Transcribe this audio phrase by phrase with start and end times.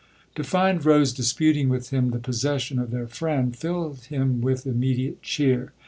[0.33, 4.97] To find Rose disputing with him the possession of their friend filled him with imme
[4.97, 5.73] diate cheer.